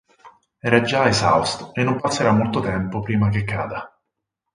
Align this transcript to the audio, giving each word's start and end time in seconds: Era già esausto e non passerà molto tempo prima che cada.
Era 0.59 0.81
già 0.81 1.07
esausto 1.07 1.75
e 1.75 1.83
non 1.83 1.99
passerà 2.01 2.31
molto 2.31 2.59
tempo 2.59 3.01
prima 3.01 3.29
che 3.29 3.43
cada. 3.43 4.01